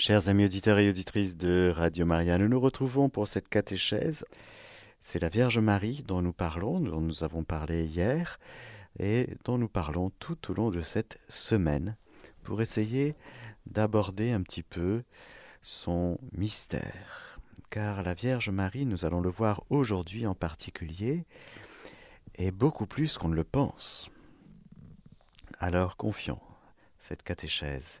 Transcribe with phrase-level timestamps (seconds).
[0.00, 4.24] Chers amis auditeurs et auditrices de Radio Maria, nous nous retrouvons pour cette catéchèse.
[5.00, 8.38] C'est la Vierge Marie dont nous parlons, dont nous avons parlé hier
[9.00, 11.96] et dont nous parlons tout au long de cette semaine
[12.44, 13.16] pour essayer
[13.66, 15.02] d'aborder un petit peu
[15.62, 17.40] son mystère.
[17.68, 21.26] Car la Vierge Marie, nous allons le voir aujourd'hui en particulier,
[22.36, 24.10] est beaucoup plus qu'on ne le pense.
[25.58, 26.40] Alors confions
[27.00, 28.00] cette catéchèse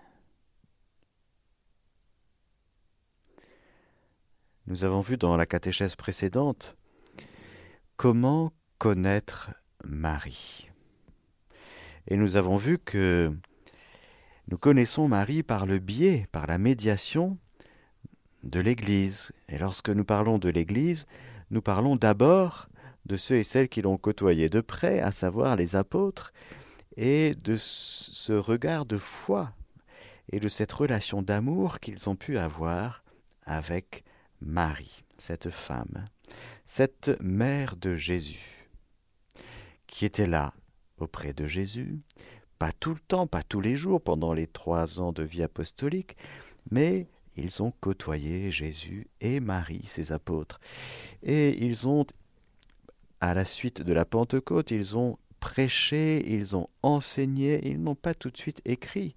[4.67, 6.77] Nous avons vu dans la catéchèse précédente
[7.97, 9.51] comment connaître
[9.83, 10.69] Marie.
[12.07, 13.31] Et nous avons vu que
[14.49, 17.37] nous connaissons Marie par le biais, par la médiation
[18.43, 19.31] de l'Église.
[19.49, 21.05] Et lorsque nous parlons de l'Église,
[21.49, 22.67] nous parlons d'abord
[23.07, 26.33] de ceux et celles qui l'ont côtoyé de près, à savoir les apôtres,
[26.97, 29.53] et de ce regard de foi
[30.31, 33.03] et de cette relation d'amour qu'ils ont pu avoir
[33.45, 34.03] avec
[34.41, 36.05] Marie, cette femme,
[36.65, 38.69] cette mère de Jésus,
[39.87, 40.53] qui était là
[40.97, 41.99] auprès de Jésus,
[42.59, 46.15] pas tout le temps, pas tous les jours pendant les trois ans de vie apostolique,
[46.69, 50.59] mais ils ont côtoyé Jésus et Marie, ses apôtres.
[51.23, 52.05] Et ils ont,
[53.19, 58.13] à la suite de la Pentecôte, ils ont prêché, ils ont enseigné, ils n'ont pas
[58.13, 59.15] tout de suite écrit.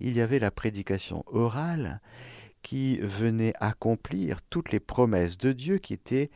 [0.00, 2.00] Il y avait la prédication orale,
[2.62, 6.30] qui venait accomplir toutes les promesses de Dieu qui étaient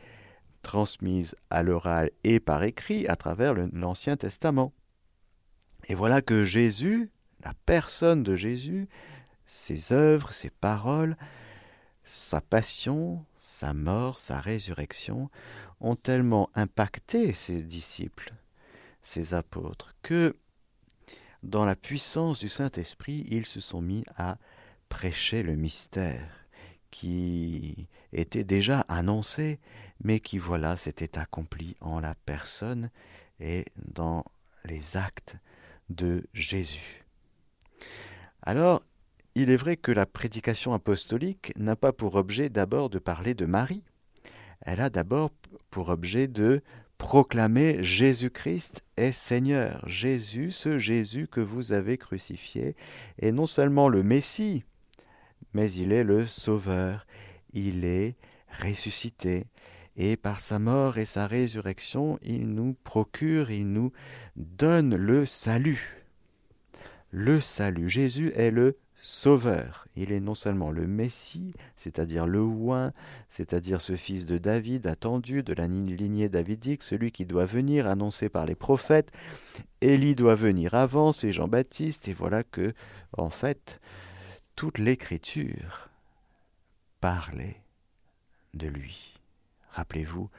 [0.61, 4.73] transmises à l'oral et par écrit à travers l'Ancien Testament.
[5.87, 7.11] Et voilà que Jésus,
[7.43, 8.87] la personne de Jésus,
[9.45, 11.15] ses œuvres, ses paroles,
[12.03, 15.29] sa passion, sa mort, sa résurrection
[15.79, 18.33] ont tellement impacté ses disciples,
[19.01, 20.35] ses apôtres, que
[21.43, 24.37] dans la puissance du Saint-Esprit, ils se sont mis à
[24.89, 26.45] prêchait le mystère
[26.91, 29.59] qui était déjà annoncé,
[30.03, 32.89] mais qui voilà s'était accompli en la personne
[33.39, 34.23] et dans
[34.63, 35.35] les actes
[35.89, 37.03] de Jésus.
[38.41, 38.81] Alors,
[39.35, 43.45] il est vrai que la prédication apostolique n'a pas pour objet d'abord de parler de
[43.45, 43.83] Marie,
[44.61, 45.31] elle a d'abord
[45.69, 46.61] pour objet de
[46.97, 52.75] proclamer Jésus-Christ est Seigneur, Jésus, ce Jésus que vous avez crucifié,
[53.19, 54.63] est non seulement le Messie,
[55.55, 57.07] mais il est le Sauveur,
[57.53, 58.15] il est
[58.61, 59.45] ressuscité,
[59.95, 63.93] et par sa mort et sa résurrection, il nous procure, il nous
[64.35, 66.03] donne le salut.
[67.09, 67.89] Le salut.
[67.89, 69.87] Jésus est le Sauveur.
[69.95, 72.91] Il est non seulement le Messie, c'est-à-dire le oint,
[73.29, 78.27] c'est-à-dire ce fils de David attendu de la lignée davidique, celui qui doit venir annoncé
[78.27, 79.13] par les prophètes.
[79.79, 82.73] Élie doit venir avant, c'est Jean-Baptiste, et voilà que,
[83.17, 83.79] en fait,
[84.55, 85.89] toute l'écriture
[87.01, 87.61] parlait
[88.53, 89.13] de lui.
[89.71, 90.29] Rappelez-vous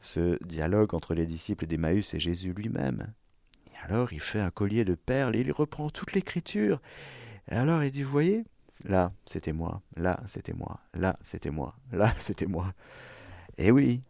[0.00, 3.12] ce dialogue entre les disciples d'Emmaüs et Jésus lui-même.
[3.82, 6.80] Alors il fait un collier de perles et il reprend toute l'écriture.
[7.50, 8.44] Et alors il dit, vous voyez,
[8.84, 12.72] là c'était moi, là c'était moi, là c'était moi, là c'était moi.
[13.58, 14.02] Et oui.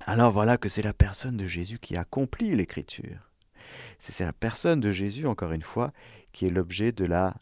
[0.00, 3.30] Alors voilà que c'est la personne de Jésus qui accomplit l'écriture.
[3.98, 5.92] C'est la personne de Jésus, encore une fois,
[6.32, 7.34] qui est l'objet de la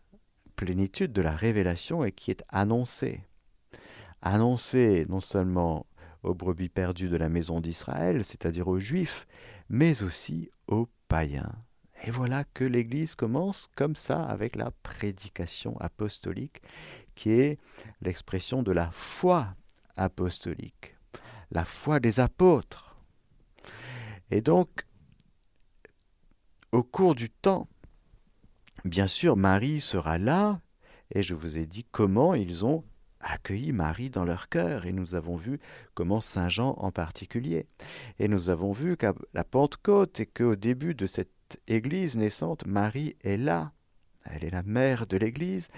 [0.56, 3.22] plénitude de la révélation et qui est annoncée.
[4.22, 5.86] Annoncée non seulement
[6.22, 9.26] aux brebis perdues de la maison d'Israël, c'est-à-dire aux Juifs,
[9.68, 11.52] mais aussi aux païens.
[12.04, 16.60] Et voilà que l'Église commence comme ça avec la prédication apostolique,
[17.14, 17.58] qui est
[18.00, 19.54] l'expression de la foi
[19.96, 20.96] apostolique,
[21.50, 22.96] la foi des apôtres.
[24.30, 24.68] Et donc,
[26.72, 27.68] au cours du temps,
[28.84, 30.60] Bien sûr, Marie sera là,
[31.14, 32.84] et je vous ai dit comment ils ont
[33.20, 35.58] accueilli Marie dans leur cœur, et nous avons vu
[35.94, 37.66] comment Saint Jean en particulier.
[38.18, 41.30] Et nous avons vu qu'à la Pentecôte et qu'au début de cette
[41.66, 43.72] Église naissante, Marie est là.
[44.24, 45.68] Elle est la mère de l'Église,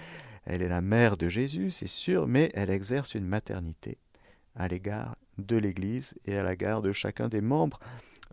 [0.43, 3.99] elle est la mère de Jésus, c'est sûr, mais elle exerce une maternité
[4.55, 7.79] à l'égard de l'Église et à l'égard de chacun des membres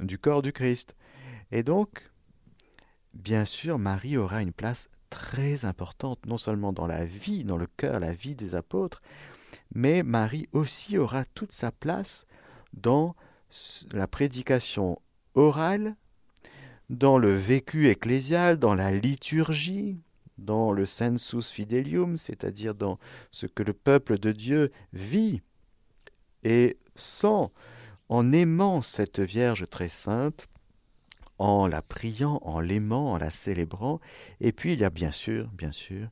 [0.00, 0.96] du corps du Christ.
[1.52, 2.10] Et donc,
[3.14, 7.68] bien sûr, Marie aura une place très importante, non seulement dans la vie, dans le
[7.76, 9.00] cœur, la vie des apôtres,
[9.74, 12.26] mais Marie aussi aura toute sa place
[12.72, 13.14] dans
[13.92, 15.00] la prédication
[15.34, 15.96] orale,
[16.90, 19.98] dans le vécu ecclésial, dans la liturgie,
[20.38, 22.98] dans le sensus fidelium, c'est-à-dire dans
[23.30, 25.40] ce que le peuple de Dieu vit
[26.42, 27.48] et sent
[28.08, 30.48] en aimant cette Vierge très sainte,
[31.38, 34.00] en la priant, en l'aimant, en la célébrant.
[34.40, 36.08] Et puis il y a bien sûr, bien sûr,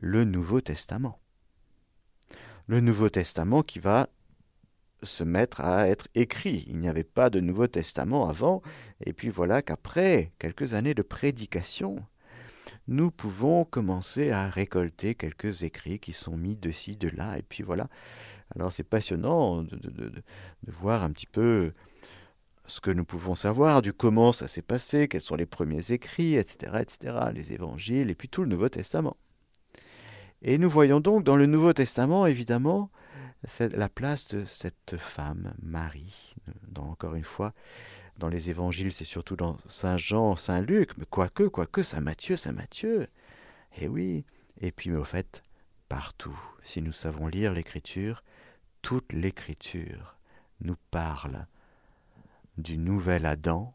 [0.00, 1.20] le Nouveau Testament.
[2.66, 4.08] Le Nouveau Testament qui va
[5.02, 6.64] se mettre à être écrit.
[6.68, 8.62] Il n'y avait pas de Nouveau Testament avant,
[9.04, 11.96] et puis voilà qu'après quelques années de prédication,
[12.86, 17.42] nous pouvons commencer à récolter quelques écrits qui sont mis de ci, de là, et
[17.42, 17.88] puis voilà.
[18.54, 20.12] Alors c'est passionnant de, de,
[20.66, 21.72] voir un petit peu
[22.68, 26.34] ce que nous pouvons savoir du comment ça s'est passé, quels sont les premiers écrits,
[26.34, 29.16] etc., etc., les évangiles, et puis tout le Nouveau Testament.
[30.42, 32.90] Et nous voyons donc dans le Nouveau Testament, évidemment,
[33.58, 36.34] la place de cette femme, Marie.
[36.76, 37.54] Encore une fois,
[38.18, 42.36] dans les évangiles, c'est surtout dans Saint Jean, Saint Luc, mais quoique, quoique, Saint Matthieu,
[42.36, 43.08] Saint Matthieu.
[43.80, 44.24] Eh oui,
[44.60, 45.42] et puis, au fait,
[45.88, 48.22] partout, si nous savons lire l'Écriture,
[48.82, 50.18] toute l'Écriture
[50.60, 51.46] nous parle
[52.58, 53.74] du nouvel Adam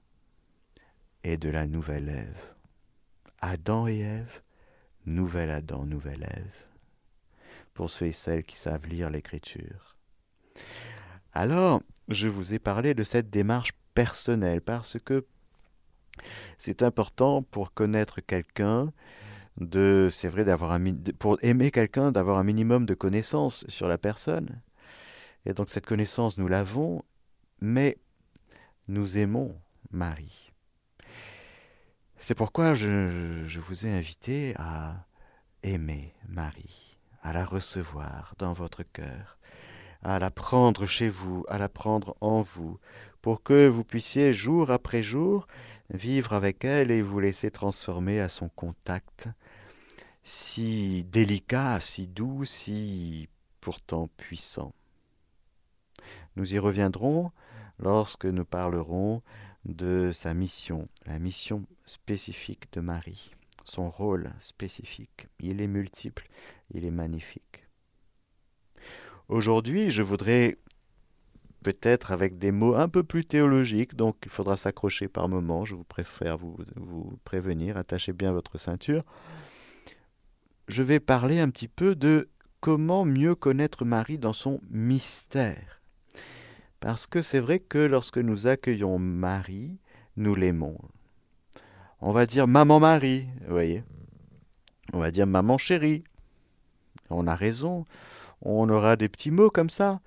[1.23, 2.53] et de la nouvelle Ève.
[3.39, 4.41] Adam et Ève,
[5.05, 6.65] nouvel Adam, nouvelle Ève.
[7.73, 9.97] Pour ceux et celles qui savent lire l'Écriture.
[11.31, 15.25] Alors, je vous ai parlé de cette démarche personnel, parce que
[16.57, 18.91] c'est important pour connaître quelqu'un
[19.57, 23.97] de, c'est vrai d'avoir un, pour aimer quelqu'un d'avoir un minimum de connaissances sur la
[23.97, 24.61] personne.
[25.45, 27.03] Et donc cette connaissance nous l'avons,
[27.61, 27.97] mais
[28.87, 29.55] nous aimons
[29.91, 30.51] Marie.
[32.17, 35.05] C'est pourquoi je, vous ai invité à
[35.61, 39.37] aimer Marie, à la recevoir dans votre cœur,
[40.03, 42.79] à la prendre chez vous, à la prendre en vous,
[43.21, 45.47] pour que vous puissiez jour après jour
[45.89, 49.29] vivre avec elle et vous laisser transformer à son contact,
[50.23, 53.29] si délicat, si doux, si
[53.61, 54.73] pourtant puissant.
[56.35, 57.31] Nous y reviendrons
[57.83, 59.21] lorsque nous parlerons
[59.65, 63.31] de sa mission, la mission spécifique de Marie,
[63.65, 65.27] son rôle spécifique.
[65.39, 66.27] Il est multiple,
[66.73, 67.67] il est magnifique.
[69.27, 70.57] Aujourd'hui, je voudrais
[71.63, 75.75] peut-être avec des mots un peu plus théologiques, donc il faudra s'accrocher par moments, je
[75.75, 79.03] vous préfère vous, vous prévenir, attachez bien votre ceinture.
[80.67, 85.82] Je vais parler un petit peu de comment mieux connaître Marie dans son mystère.
[86.83, 89.79] Parce que c'est vrai que lorsque nous accueillons Marie,
[90.17, 90.77] nous l'aimons.
[92.01, 93.85] On va dire Maman Marie, vous voyez.
[94.91, 96.03] On va dire Maman chérie.
[97.09, 97.85] On a raison.
[98.41, 100.01] On aura des petits mots comme ça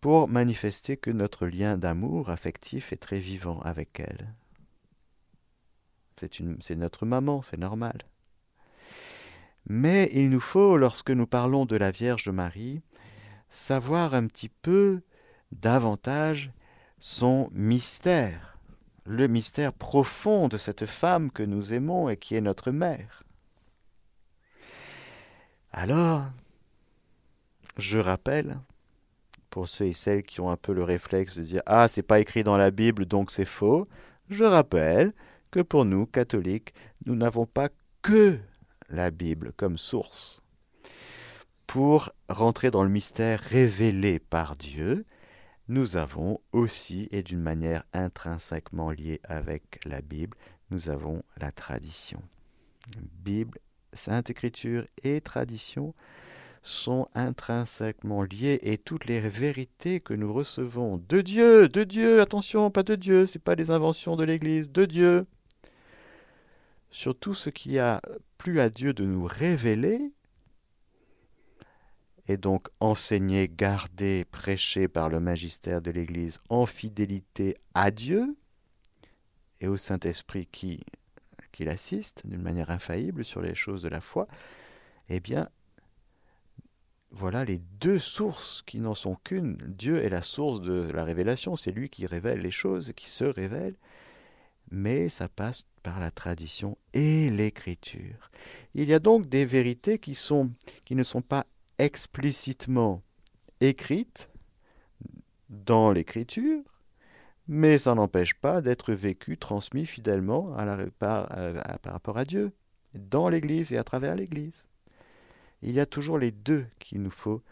[0.00, 4.32] pour manifester que notre lien d'amour affectif est très vivant avec elle.
[6.16, 7.98] C'est notre maman, c'est normal.
[9.66, 12.80] Mais il nous faut, lorsque nous parlons de la Vierge Marie,
[13.50, 15.02] savoir un petit peu
[15.52, 16.50] davantage
[16.98, 18.58] son mystère,
[19.04, 23.22] le mystère profond de cette femme que nous aimons et qui est notre mère.
[25.72, 26.24] Alors,
[27.76, 28.58] je rappelle,
[29.50, 32.20] pour ceux et celles qui ont un peu le réflexe de dire Ah, c'est pas
[32.20, 33.88] écrit dans la Bible, donc c'est faux,
[34.28, 35.12] je rappelle
[35.50, 36.72] que pour nous, catholiques,
[37.06, 37.68] nous n'avons pas
[38.00, 38.38] que
[38.88, 40.42] la Bible comme source.
[41.66, 45.04] Pour rentrer dans le mystère révélé par Dieu,
[45.68, 50.36] nous avons aussi, et d'une manière intrinsèquement liée avec la Bible,
[50.70, 52.22] nous avons la tradition.
[53.24, 53.58] Bible,
[53.92, 55.94] Sainte Écriture et tradition
[56.62, 62.70] sont intrinsèquement liés et toutes les vérités que nous recevons de Dieu, de Dieu, attention,
[62.70, 65.26] pas de Dieu, c'est pas des inventions de l'Église, de Dieu,
[66.90, 68.00] sur tout ce qui a
[68.38, 70.12] plu à Dieu de nous révéler,
[72.28, 78.36] et donc enseigné, gardé, prêché par le magistère de l'Église en fidélité à Dieu
[79.60, 80.80] et au Saint-Esprit qui,
[81.52, 84.26] qui l'assiste d'une manière infaillible sur les choses de la foi,
[85.08, 85.48] eh bien,
[87.10, 89.56] voilà les deux sources qui n'en sont qu'une.
[89.56, 93.24] Dieu est la source de la révélation, c'est lui qui révèle les choses, qui se
[93.24, 93.74] révèle,
[94.70, 98.30] mais ça passe par la tradition et l'écriture.
[98.74, 100.50] Il y a donc des vérités qui, sont,
[100.84, 101.46] qui ne sont pas
[101.82, 103.02] explicitement
[103.60, 104.30] écrites
[105.48, 106.62] dans l'écriture,
[107.48, 110.54] mais ça n'empêche pas d'être vécu, transmis fidèlement
[111.00, 111.28] par
[111.84, 112.52] rapport à Dieu,
[112.94, 114.66] dans l'Église et à travers l'Église.
[115.62, 117.42] Il y a toujours les deux qu'il nous faut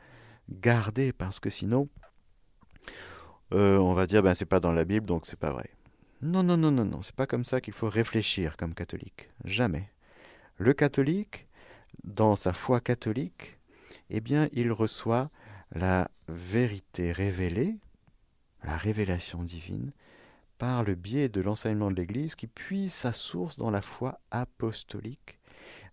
[0.48, 1.88] garder parce que sinon,
[3.52, 5.70] euh, on va dire ben c'est pas dans la Bible donc c'est pas vrai.
[6.22, 9.28] Non, non, non, non, non, c'est pas comme ça qu'il faut réfléchir comme catholique.
[9.44, 9.90] Jamais.
[10.56, 11.48] Le catholique,
[12.04, 13.59] dans sa foi catholique,
[14.10, 15.30] eh bien, il reçoit
[15.72, 17.76] la vérité révélée,
[18.64, 19.92] la révélation divine,
[20.58, 25.38] par le biais de l'enseignement de l'Église qui puise sa source dans la foi apostolique.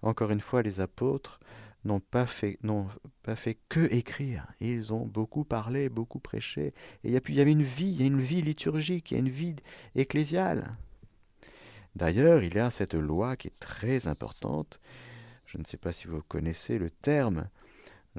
[0.01, 1.39] Encore une fois, les apôtres
[1.85, 2.59] n'ont pas fait,
[3.23, 4.45] pas fait que écrire.
[4.59, 6.73] Ils ont beaucoup parlé, beaucoup prêché.
[7.03, 9.17] Et il y, a, avait une vie, il y a une vie liturgique, il y
[9.17, 9.55] a une vie
[9.95, 10.75] ecclésiale.
[11.95, 14.79] D'ailleurs, il y a cette loi qui est très importante.
[15.45, 17.47] Je ne sais pas si vous connaissez le terme.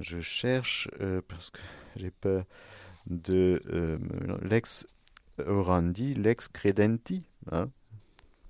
[0.00, 1.60] Je cherche, euh, parce que
[1.96, 2.44] j'ai peur
[3.06, 3.98] de euh,
[4.42, 4.86] l'ex
[5.46, 7.26] orandi, lex credenti.
[7.50, 7.70] Hein.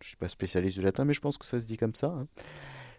[0.00, 1.94] Je ne suis pas spécialiste du latin, mais je pense que ça se dit comme
[1.94, 2.08] ça.
[2.08, 2.26] Hein.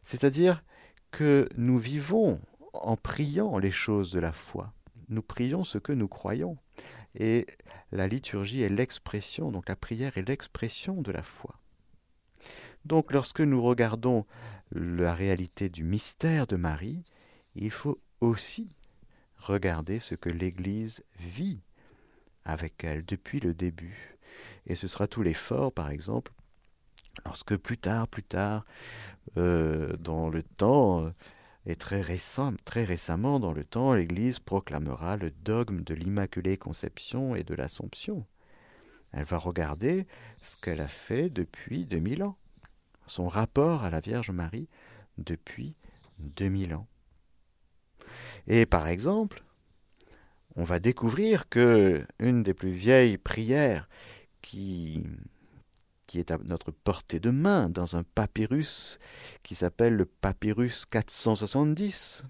[0.04, 0.64] C'est-à-dire
[1.12, 2.40] que nous vivons
[2.74, 4.74] en priant les choses de la foi.
[5.10, 6.58] Nous prions ce que nous croyons.
[7.16, 7.48] Et
[7.92, 11.60] la liturgie est l'expression, donc la prière est l'expression de la foi.
[12.86, 14.26] Donc lorsque nous regardons
[14.72, 17.04] la réalité du mystère de Marie,
[17.56, 18.70] il faut aussi
[19.38, 21.62] regarder ce que l'Église vit
[22.46, 24.18] avec elle depuis le début.
[24.66, 26.34] Et ce sera tout l'effort, par exemple,
[27.26, 28.66] lorsque plus tard, plus tard,
[29.38, 31.12] euh, dans le temps,
[31.66, 37.36] et très, récent, très récemment dans le temps, l'Église proclamera le dogme de l'Immaculée Conception
[37.36, 38.26] et de l'Assomption.
[39.12, 40.08] Elle va regarder
[40.42, 42.38] ce qu'elle a fait depuis 2000 ans,
[43.08, 44.68] son rapport à la Vierge Marie
[45.18, 45.76] depuis
[46.20, 46.88] 2000 ans.
[48.48, 49.44] Et par exemple,
[50.56, 53.88] on va découvrir que une des plus vieilles prières
[54.42, 55.06] qui,
[56.16, 59.00] est à notre portée de main dans un papyrus
[59.44, 62.26] qui s'appelle le papyrus 470,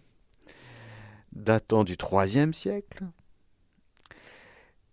[1.32, 3.06] datant du IIIe siècle,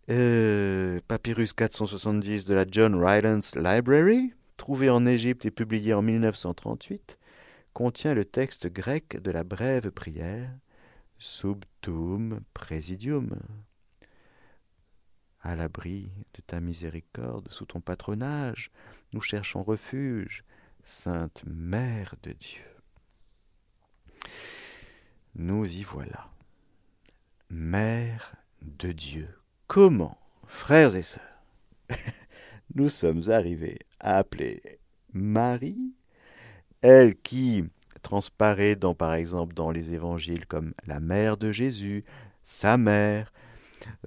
[0.09, 7.19] euh, papyrus 470 de la John Rylands Library, trouvé en Égypte et publié en 1938,
[7.73, 10.51] contient le texte grec de la brève prière
[11.19, 13.39] subtum presidium.
[15.41, 18.71] À l'abri de ta miséricorde, sous ton patronage,
[19.13, 20.45] nous cherchons refuge,
[20.85, 22.65] Sainte Mère de Dieu.
[25.35, 26.31] Nous y voilà.
[27.51, 29.29] Mère de Dieu.
[29.67, 31.43] Comment, frères et sœurs,
[32.75, 34.81] nous sommes arrivés à appeler
[35.13, 35.95] Marie,
[36.83, 37.65] elle qui
[38.07, 42.05] transparaît dans, par exemple, dans les évangiles comme la mère de Jésus,
[42.45, 43.33] sa mère,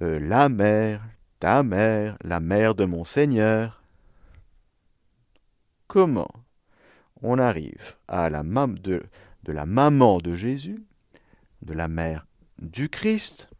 [0.00, 1.04] euh, la mère,
[1.38, 3.82] ta mère, la mère de mon Seigneur.
[5.86, 6.30] Comment
[7.20, 9.02] on arrive à la de,
[9.42, 10.82] de la maman de Jésus,
[11.60, 12.26] de la mère
[12.58, 13.50] du Christ,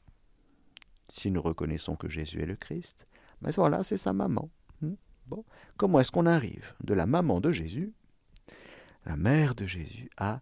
[1.10, 3.06] si nous reconnaissons que Jésus est le Christ,
[3.42, 4.48] mais voilà, c'est sa maman.
[4.80, 4.94] Hmm?
[5.76, 7.92] Comment est-ce qu'on arrive de la maman de Jésus
[9.04, 10.40] la mère de Jésus a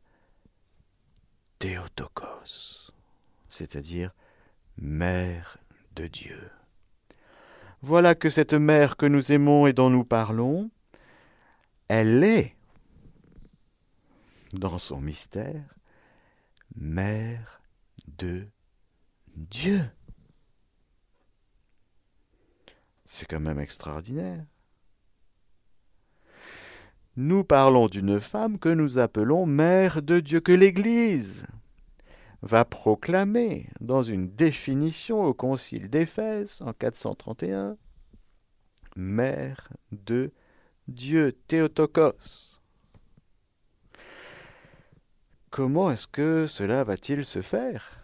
[1.59, 2.93] Théotokos,
[3.49, 4.15] c'est-à-dire
[4.77, 5.59] mère
[5.95, 6.51] de Dieu.
[7.81, 10.71] Voilà que cette mère que nous aimons et dont nous parlons,
[11.89, 12.57] elle est,
[14.53, 15.75] dans son mystère,
[16.75, 17.61] mère
[18.19, 18.47] de
[19.37, 19.81] Dieu.
[23.05, 24.45] C'est quand même extraordinaire
[27.19, 31.43] nous parlons d'une femme que nous appelons Mère de Dieu, que l'Église
[32.43, 37.77] va proclamer dans une définition au Concile d'Éphèse en 431,
[38.95, 40.31] Mère de
[40.87, 42.61] Dieu, Théotokos.
[45.51, 48.01] Comment est-ce que cela va-t-il se faire?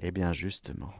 [0.00, 0.92] Eh bien justement,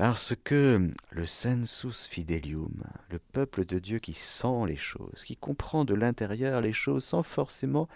[0.00, 5.84] parce que le sensus fidelium, le peuple de Dieu qui sent les choses, qui comprend
[5.84, 7.86] de l'intérieur les choses sans forcément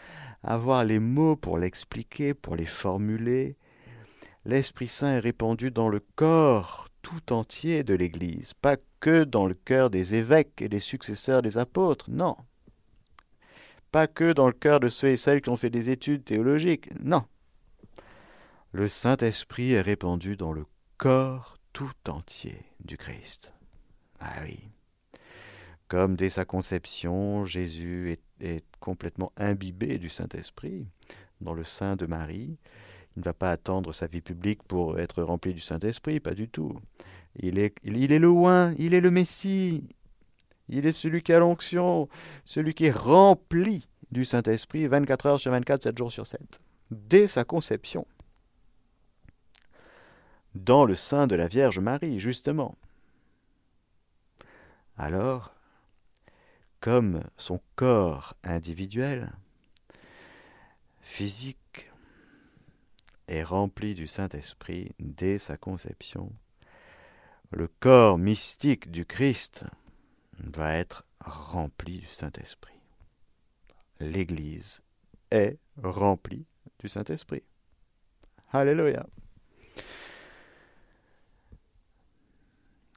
[0.42, 3.56] avoir les mots pour l'expliquer, pour les formuler,
[4.44, 9.54] l'Esprit Saint est répandu dans le corps tout entier de l'Église, pas que dans le
[9.54, 12.37] cœur des évêques et des successeurs des apôtres, non.
[13.92, 16.90] Pas que dans le cœur de ceux et celles qui ont fait des études théologiques,
[17.00, 17.25] non.
[18.73, 20.66] Le Saint-Esprit est répandu dans le
[20.99, 23.52] corps tout entier du Christ.
[24.21, 24.59] Ah oui.
[25.88, 30.87] Comme dès sa conception, Jésus est, complètement imbibé du Saint-Esprit
[31.40, 32.59] dans le sein de Marie.
[33.16, 36.49] Il ne va pas attendre sa vie publique pour être rempli du Saint-Esprit, pas du
[36.49, 36.78] tout.
[37.37, 39.85] Il est, il est le oin, il est le Messie,
[40.69, 42.09] il est celui qui a l'onction,
[42.45, 47.26] celui qui est rempli du Saint-Esprit 24 heures sur 24, 7 jours sur 7, dès
[47.26, 48.07] sa conception.
[50.54, 52.76] Dans le sein de la Vierge Marie, justement.
[54.96, 55.52] Alors,
[56.80, 59.32] comme son corps individuel,
[61.00, 61.90] physique,
[63.26, 66.30] est rempli du Saint-Esprit dès sa conception,
[67.50, 69.64] le corps mystique du Christ
[70.38, 72.75] va être rempli du Saint-Esprit.
[74.00, 74.82] L'Église
[75.30, 76.46] est remplie
[76.80, 77.42] du Saint-Esprit.
[78.52, 79.06] Alléluia.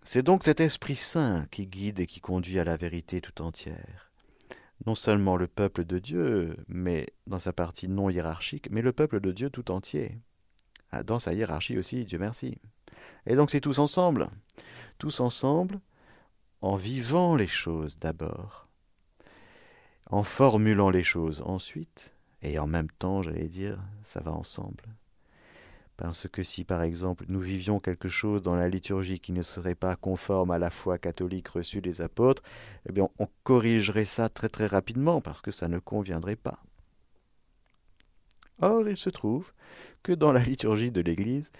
[0.09, 4.09] C'est donc cet Esprit Saint qui guide et qui conduit à la vérité tout entière.
[4.85, 9.19] Non seulement le peuple de Dieu, mais dans sa partie non hiérarchique, mais le peuple
[9.19, 10.17] de Dieu tout entier.
[10.93, 12.57] Ah, dans sa hiérarchie aussi, Dieu merci.
[13.25, 14.29] Et donc c'est tous ensemble.
[14.97, 15.77] Tous ensemble,
[16.61, 18.69] en vivant les choses d'abord,
[20.09, 24.85] en formulant les choses ensuite, et en même temps, j'allais dire, ça va ensemble.
[25.97, 29.75] Parce que si, par exemple, nous vivions quelque chose dans la liturgie qui ne serait
[29.75, 32.43] pas conforme à la foi catholique reçue des apôtres,
[32.87, 36.61] eh bien, on corrigerait ça très très rapidement parce que ça ne conviendrait pas.
[38.59, 39.51] Or, il se trouve
[40.03, 41.51] que dans la liturgie de l'Église,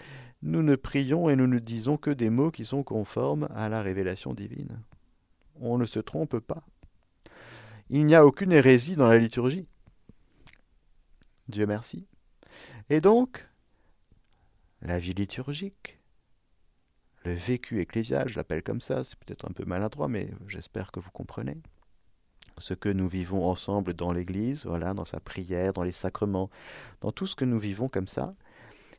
[0.42, 3.82] nous ne prions et nous ne disons que des mots qui sont conformes à la
[3.82, 4.80] révélation divine.
[5.56, 6.62] On ne se trompe pas.
[7.90, 9.66] Il n'y a aucune hérésie dans la liturgie.
[11.48, 12.06] Dieu merci.
[12.88, 13.47] Et donc,
[14.82, 15.98] la vie liturgique,
[17.24, 21.00] le vécu ecclésial, je l'appelle comme ça, c'est peut-être un peu maladroit, mais j'espère que
[21.00, 21.58] vous comprenez.
[22.58, 26.50] Ce que nous vivons ensemble dans l'Église, voilà, dans sa prière, dans les sacrements,
[27.00, 28.34] dans tout ce que nous vivons comme ça,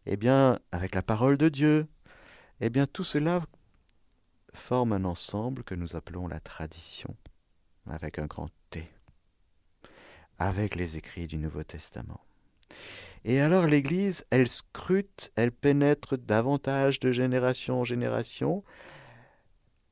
[0.05, 1.87] eh bien, avec la parole de Dieu,
[2.61, 3.41] eh bien, tout cela
[4.53, 7.15] forme un ensemble que nous appelons la tradition,
[7.87, 8.89] avec un grand T,
[10.37, 12.21] avec les écrits du Nouveau Testament.
[13.25, 18.63] Et alors l'Église, elle scrute, elle pénètre davantage de génération en génération,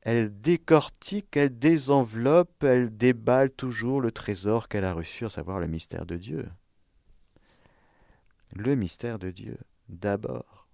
[0.02, 5.68] elle décortique, elle désenveloppe, elle déballe toujours le trésor qu'elle a reçu, à savoir le
[5.68, 6.48] mystère de Dieu.
[8.56, 9.58] Le mystère de Dieu,
[9.90, 10.70] d'abord.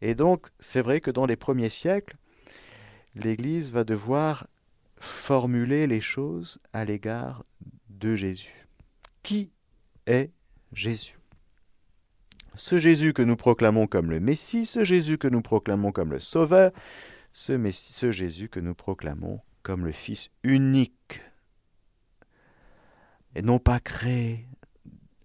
[0.00, 2.14] Et donc, c'est vrai que dans les premiers siècles,
[3.16, 4.46] l'Église va devoir
[4.96, 7.44] formuler les choses à l'égard
[7.88, 8.68] de Jésus.
[9.24, 9.50] Qui
[10.06, 10.30] est
[10.72, 11.18] Jésus?
[12.54, 16.18] Ce Jésus que nous proclamons comme le Messie, ce Jésus que nous proclamons comme le
[16.18, 16.70] Sauveur,
[17.32, 21.22] ce, Jésus que nous proclamons comme le Fils unique,
[23.34, 24.46] et non pas créé,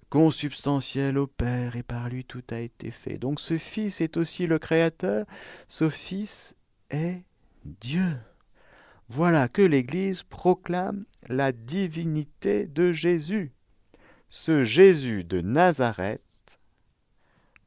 [0.09, 3.17] consubstantiel au Père, et par lui tout a été fait.
[3.17, 5.25] Donc ce Fils est aussi le Créateur,
[5.67, 6.55] ce Fils
[6.89, 7.23] est
[7.65, 8.17] Dieu.
[9.09, 13.53] Voilà que l'Église proclame la divinité de Jésus.
[14.29, 16.21] Ce Jésus de Nazareth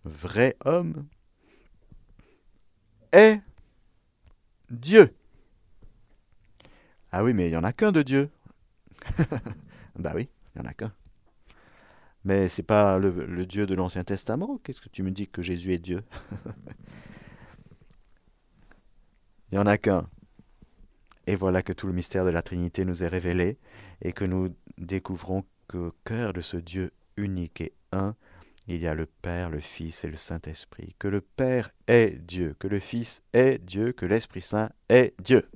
[0.04, 1.06] vrai homme,
[3.12, 3.40] est
[4.70, 5.14] Dieu.
[7.12, 8.30] Ah oui, mais il n'y en a qu'un de Dieu.
[9.98, 10.92] bah oui, il n'y en a qu'un.
[12.24, 14.58] Mais c'est pas le, Dieu de l'Ancien Testament.
[14.62, 16.04] Qu'est-ce que tu me dis que Jésus est Dieu?
[19.50, 20.08] Il n'y en a qu'un.
[21.26, 23.58] Et voilà que tout le mystère de la Trinité nous est révélé
[24.02, 28.14] et que nous découvrons qu'au cœur de ce Dieu unique et un,
[28.74, 32.54] il y a le Père, le Fils et le Saint-Esprit, que le Père est Dieu,
[32.58, 35.48] que le Fils est Dieu, que l'Esprit Saint est Dieu.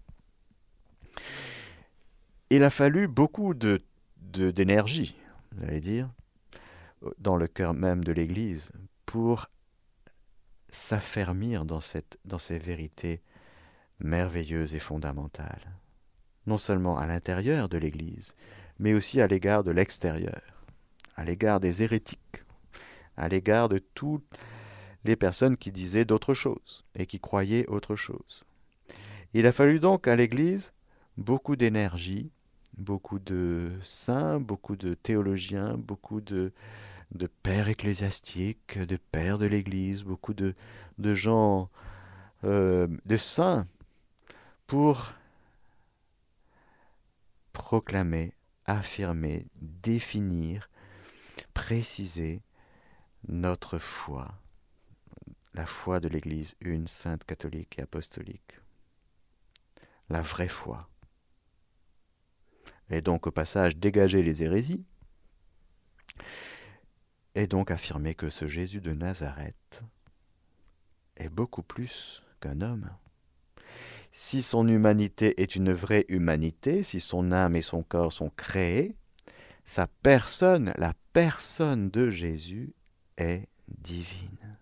[2.51, 3.79] Il a fallu beaucoup de,
[4.19, 5.15] d'énergie,
[5.59, 6.11] j'allais dire,
[7.19, 8.73] dans le cœur même de l'Église
[9.07, 9.47] pour
[10.69, 13.23] s'affermir dans ces vérités
[14.01, 15.73] merveilleuses et fondamentales,
[16.47, 18.35] non seulement à l'intérieur de l'Église,
[18.79, 20.41] mais aussi à l'égard de l'extérieur,
[21.15, 22.44] à l'égard des hérétiques,
[23.17, 24.25] à l'égard de toutes
[25.05, 28.45] les personnes qui disaient d'autres choses et qui croyaient autre chose.
[29.35, 30.73] Il a fallu donc à l'Église
[31.17, 32.31] beaucoup d'énergie,
[32.77, 36.53] beaucoup de saints, beaucoup de théologiens, beaucoup de,
[37.43, 40.55] pères ecclésiastiques, de pères de l'Église, beaucoup de,
[40.99, 41.69] de gens,
[42.45, 43.67] euh, de saints,
[44.67, 45.13] pour
[47.53, 48.33] proclamer,
[48.67, 50.69] affirmer, définir,
[51.53, 52.43] préciser
[53.29, 54.29] notre foi,
[55.55, 58.61] la foi de l'Église une, sainte, catholique et apostolique,
[60.09, 60.89] la vraie foi.
[62.91, 64.85] Et donc au passage dégager les hérésies,
[67.35, 69.83] et donc affirmer que ce Jésus de Nazareth
[71.17, 72.91] est beaucoup plus qu'un homme.
[74.13, 78.95] Si son humanité est une vraie humanité, si son âme et son corps sont créés,
[79.65, 82.75] sa personne, la personne de Jésus,
[83.17, 83.49] est
[83.79, 84.59] divine.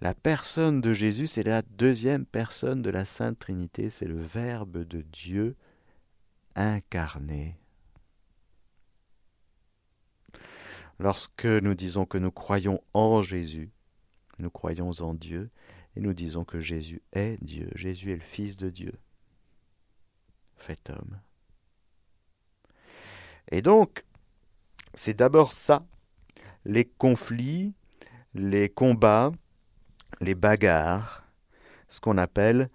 [0.00, 4.78] La personne de Jésus, c'est la deuxième personne de la Sainte Trinité, c'est le Verbe
[4.78, 5.56] de Dieu
[6.56, 7.58] incarné.
[10.98, 13.70] Lorsque nous disons que nous croyons en Jésus,
[14.38, 15.50] nous croyons en Dieu,
[15.96, 18.92] et nous disons que Jésus est Dieu, Jésus est le Fils de Dieu,
[20.56, 21.20] fait homme.
[23.50, 24.04] Et donc,
[24.94, 25.86] c'est d'abord ça,
[26.64, 27.74] les conflits,
[28.34, 29.32] les combats,
[30.20, 31.24] les bagarres,
[31.88, 32.68] ce qu'on appelle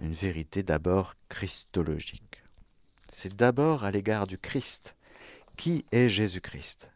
[0.00, 2.42] une vérité d'abord christologique.
[3.12, 4.96] C'est d'abord à l'égard du Christ.
[5.56, 6.90] Qui est Jésus-Christ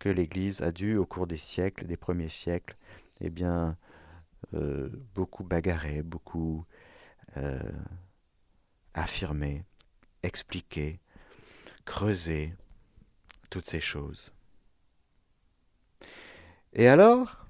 [0.00, 2.76] Que l'Église a dû, au cours des siècles, des premiers siècles,
[3.20, 3.76] eh bien,
[4.54, 6.64] euh, beaucoup bagarrer, beaucoup
[7.36, 7.62] euh,
[8.94, 9.64] affirmer,
[10.24, 10.98] expliquer,
[11.84, 12.54] creuser
[13.50, 14.32] toutes ces choses.
[16.74, 17.46] Et alors,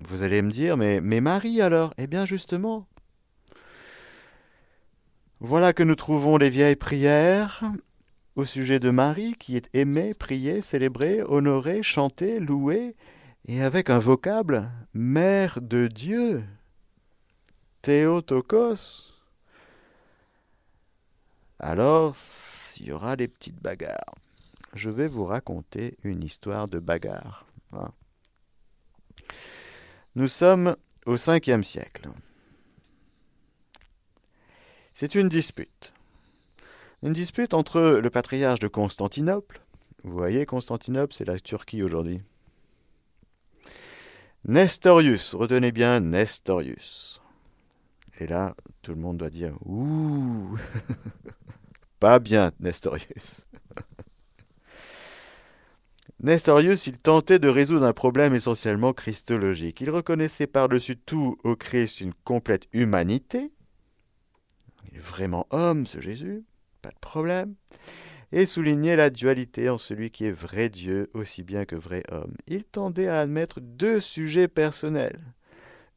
[0.00, 1.92] vous allez me dire, mais, mais Marie alors?
[1.98, 2.86] Eh bien justement,
[5.40, 7.62] voilà que nous trouvons les vieilles prières
[8.36, 12.96] au sujet de Marie qui est aimée, priée, célébrée, honorée, chantée, louée,
[13.46, 16.44] et avec un vocable Mère de Dieu,
[17.82, 19.12] Théotokos.
[21.58, 22.16] Alors,
[22.78, 24.14] il y aura des petites bagarres.
[24.74, 27.46] Je vais vous raconter une histoire de bagarre.
[27.72, 27.90] Hein.
[30.16, 32.08] Nous sommes au 5e siècle.
[34.94, 35.92] C'est une dispute.
[37.02, 39.60] Une dispute entre le patriarche de Constantinople,
[40.04, 42.22] vous voyez Constantinople, c'est la Turquie aujourd'hui,
[44.44, 47.20] Nestorius, retenez bien Nestorius.
[48.20, 50.56] Et là, tout le monde doit dire Ouh
[51.98, 53.44] Pas bien, Nestorius.
[56.20, 59.80] Nestorius, il tentait de résoudre un problème essentiellement christologique.
[59.80, 63.52] Il reconnaissait par-dessus tout au Christ une complète humanité.
[64.90, 66.44] Il est vraiment homme, ce Jésus,
[66.82, 67.54] pas de problème.
[68.32, 72.34] Et soulignait la dualité en celui qui est vrai Dieu aussi bien que vrai homme.
[72.46, 75.20] Il tendait à admettre deux sujets personnels.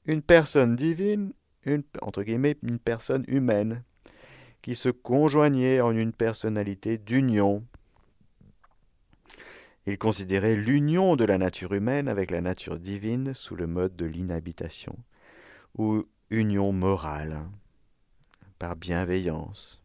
[0.06, 1.32] Une personne divine,
[1.66, 3.84] une, entre guillemets, une personne humaine,
[4.62, 7.64] qui se conjoignait en une personnalité d'union
[9.88, 14.06] il considérait l'union de la nature humaine avec la nature divine sous le mode de
[14.06, 14.98] l'inhabitation,
[15.78, 17.40] ou union morale,
[18.60, 19.82] par bienveillance.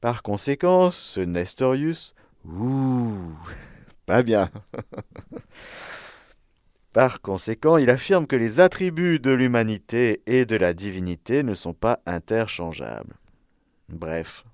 [0.00, 2.14] Par conséquent, ce Nestorius,
[2.46, 3.36] ouh,
[4.06, 4.50] pas bien.
[6.92, 11.72] Par conséquent, il affirme que les attributs de l'humanité et de la divinité ne sont
[11.72, 13.14] pas interchangeables.
[13.88, 14.44] Bref,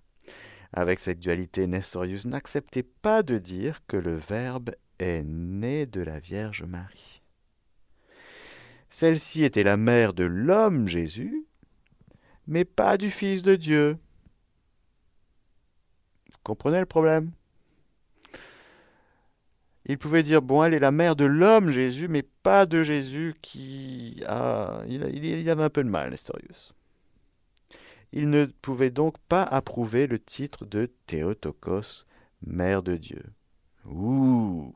[0.73, 6.21] avec cette dualité, Nestorius n'acceptait pas de dire que le Verbe est né de la
[6.21, 7.23] Vierge Marie.
[8.91, 11.47] Celle-ci était la mère de l'homme Jésus,
[12.47, 13.99] mais pas du Fils de Dieu.
[16.31, 17.33] Vous comprenez le problème?
[19.87, 23.35] Il pouvait dire, bon, elle est la mère de l'homme Jésus, mais pas de Jésus
[23.41, 24.83] qui a...
[24.87, 26.75] Il, il avait un peu de mal, Nestorius
[28.13, 32.05] il ne pouvait donc pas approuver le titre de Théotokos,
[32.47, 33.23] mère de Dieu.
[33.87, 34.75] Ouh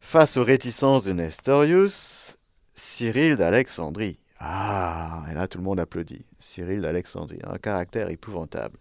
[0.00, 2.38] Face aux réticences de Nestorius,
[2.74, 4.18] Cyril d'Alexandrie.
[4.38, 6.24] Ah, et là tout le monde applaudit.
[6.38, 8.78] Cyril d'Alexandrie, un caractère épouvantable.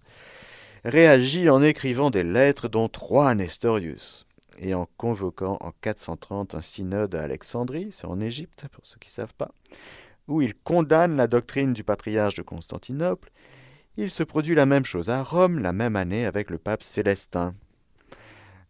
[0.86, 4.26] Réagit en écrivant des lettres dont trois à Nestorius
[4.60, 9.10] et en convoquant en 430 un synode à Alexandrie, c'est en Égypte pour ceux qui
[9.10, 9.52] ne savent pas,
[10.30, 13.32] où il condamne la doctrine du patriarche de Constantinople,
[13.98, 17.56] il se produit la même chose à Rome la même année avec le pape Célestin.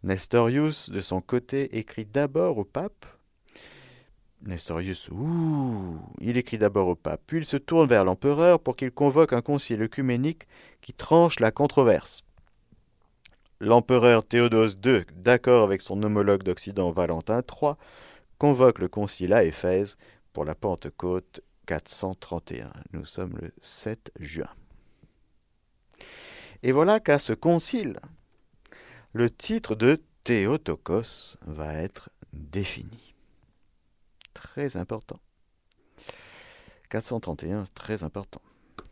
[0.03, 3.05] Nestorius, de son côté, écrit d'abord au pape.
[4.41, 8.91] Nestorius, ouh, il écrit d'abord au pape, puis il se tourne vers l'empereur pour qu'il
[8.91, 10.47] convoque un concile œcuménique
[10.79, 12.23] qui tranche la controverse.
[13.59, 17.73] L'empereur Théodose II, d'accord avec son homologue d'Occident Valentin III,
[18.37, 19.97] convoque le concile à Éphèse
[20.31, 22.71] pour la Pentecôte 431.
[22.93, 24.49] Nous sommes le 7 juin.
[26.63, 27.95] Et voilà qu'à ce concile,
[29.13, 33.13] le titre de Théotokos va être défini.
[34.33, 35.19] Très important.
[36.89, 38.41] 431, très important.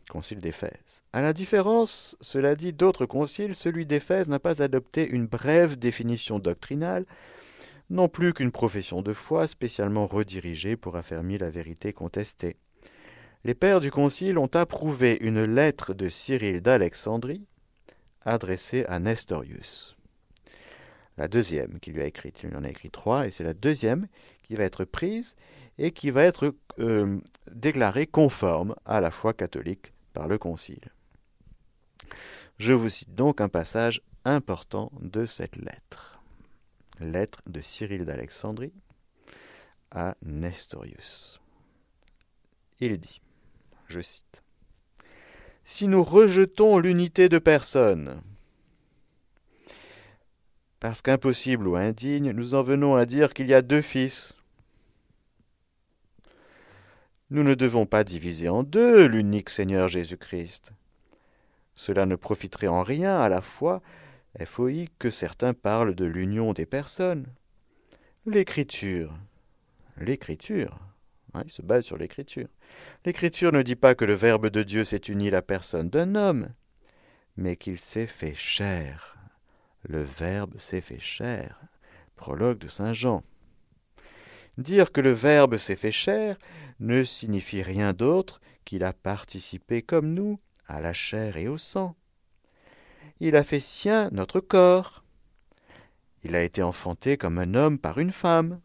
[0.08, 1.02] Concile d'Éphèse.
[1.12, 6.38] À la différence, cela dit, d'autres conciles, celui d'Éphèse n'a pas adopté une brève définition
[6.38, 7.06] doctrinale,
[7.90, 12.56] non plus qu'une profession de foi spécialement redirigée pour affermir la vérité contestée
[13.44, 17.46] les pères du Concile ont approuvé une lettre de Cyril d'Alexandrie
[18.22, 19.96] adressée à Nestorius.
[21.16, 24.06] La deuxième qu'il lui a écrite, il en a écrit trois, et c'est la deuxième
[24.42, 25.36] qui va être prise
[25.78, 27.18] et qui va être euh,
[27.50, 30.92] déclaré conforme à la foi catholique par le Concile.
[32.58, 36.20] Je vous cite donc un passage important de cette lettre.
[37.00, 38.72] Lettre de Cyril d'Alexandrie
[39.90, 41.40] à Nestorius.
[42.80, 43.20] Il dit,
[43.88, 44.42] je cite,
[45.64, 48.22] Si nous rejetons l'unité de personne,
[50.80, 54.34] parce qu'impossible ou indigne, nous en venons à dire qu'il y a deux fils.
[57.30, 60.72] Nous ne devons pas diviser en deux l'unique Seigneur Jésus-Christ.
[61.74, 63.82] Cela ne profiterait en rien à la foi
[64.44, 67.26] FOI que certains parlent de l'union des personnes.
[68.24, 69.12] L'écriture,
[69.96, 70.78] l'écriture,
[71.38, 72.48] hein, il se base sur l'écriture.
[73.04, 76.48] L'écriture ne dit pas que le Verbe de Dieu s'est uni la personne d'un homme,
[77.36, 79.18] mais qu'il s'est fait chair
[79.84, 81.60] le Verbe s'est fait chair.
[82.16, 83.22] Prologue de Saint Jean.
[84.56, 86.36] Dire que le Verbe s'est fait chair
[86.80, 91.96] ne signifie rien d'autre qu'il a participé comme nous à la chair et au sang.
[93.20, 95.04] Il a fait sien notre corps.
[96.24, 98.60] Il a été enfanté comme un homme par une femme,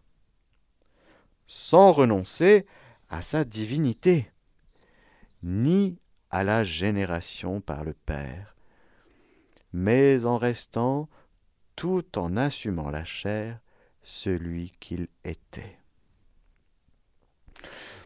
[1.54, 2.66] sans renoncer
[3.10, 4.32] à sa divinité,
[5.44, 5.98] ni
[6.30, 8.54] à la génération par le Père
[9.74, 11.10] mais en restant,
[11.76, 13.60] tout en assumant la chair,
[14.04, 15.80] celui qu'il était.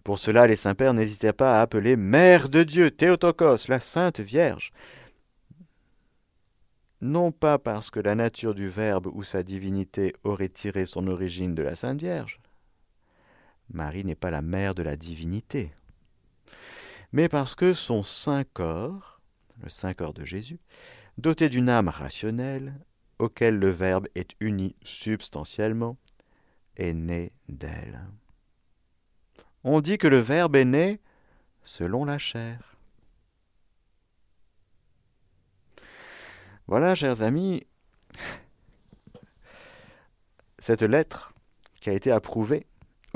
[0.03, 4.71] Pour cela, les saints-pères n'hésitaient pas à appeler Mère de Dieu, Théotokos, la Sainte Vierge,
[7.01, 11.53] non pas parce que la nature du Verbe ou sa divinité aurait tiré son origine
[11.53, 12.39] de la Sainte Vierge.
[13.71, 15.71] Marie n'est pas la mère de la divinité,
[17.11, 19.21] mais parce que son saint corps,
[19.61, 20.59] le saint corps de Jésus,
[21.17, 22.73] doté d'une âme rationnelle,
[23.19, 25.97] auquel le Verbe est uni substantiellement,
[26.75, 28.05] est né d'elle.
[29.63, 31.01] On dit que le Verbe est né
[31.63, 32.77] selon la chair.
[36.67, 37.65] Voilà, chers amis,
[40.59, 41.33] cette lettre
[41.75, 42.67] qui a été approuvée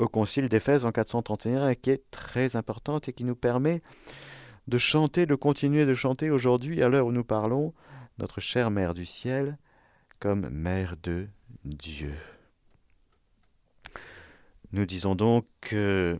[0.02, 3.82] au Concile d'Éphèse en 431 et qui est très importante et qui nous permet
[4.66, 7.72] de chanter, de continuer de chanter aujourd'hui, à l'heure où nous parlons,
[8.18, 9.56] notre chère Mère du ciel,
[10.18, 11.28] comme Mère de
[11.64, 12.14] Dieu.
[14.72, 16.18] Nous disons donc que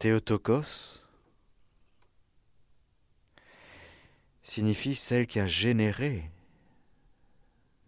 [0.00, 1.04] Théotokos
[4.42, 6.28] signifie celle qui a généré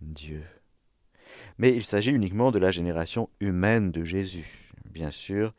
[0.00, 0.44] Dieu.
[1.58, 4.70] Mais il s'agit uniquement de la génération humaine de Jésus.
[4.90, 5.52] Bien sûr,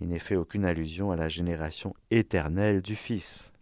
[0.00, 3.52] il n'est fait aucune allusion à la génération éternelle du Fils,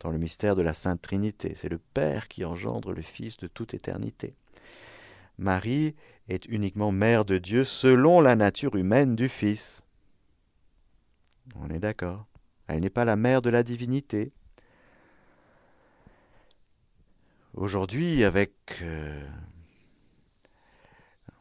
[0.00, 1.54] dans le mystère de la Sainte Trinité.
[1.54, 4.34] C'est le Père qui engendre le Fils de toute éternité.
[5.38, 5.94] Marie
[6.28, 9.82] est uniquement mère de Dieu selon la nature humaine du Fils.
[11.56, 12.26] On est d'accord.
[12.66, 14.32] Elle n'est pas la mère de la divinité.
[17.52, 18.52] Aujourd'hui, avec...
[18.82, 19.28] Euh,